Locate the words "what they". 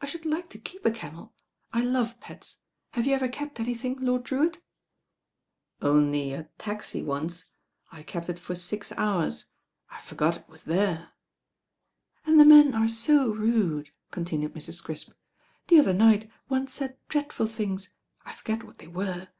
18.62-18.86